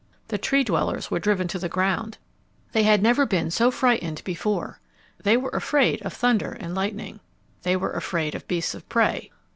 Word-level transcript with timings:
The 0.29 0.39
Tree 0.39 0.63
dwellers 0.63 1.11
were 1.11 1.19
driven 1.19 1.47
to 1.49 1.59
the 1.59 1.69
ground. 1.69 2.17
They 2.71 2.81
had 2.81 3.03
never 3.03 3.23
been 3.23 3.51
so 3.51 3.69
frightened 3.69 4.23
before. 4.23 4.79
They 5.21 5.37
were 5.37 5.51
afraid 5.51 6.01
of 6.03 6.11
thunder 6.11 6.53
and 6.59 6.73
lightning. 6.73 7.19
They 7.61 7.75
were 7.75 7.91
afraid 7.91 8.33
of 8.33 8.47
beasts 8.47 8.73
of 8.73 8.89
prey. 8.89 9.29